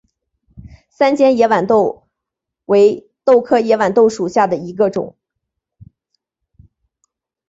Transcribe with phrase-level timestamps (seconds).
[0.89, 2.07] 三尖野豌豆
[2.65, 5.15] 为豆科野豌豆属下的一个种。